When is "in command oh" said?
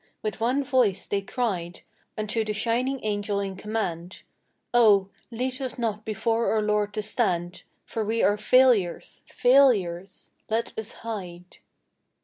3.39-5.09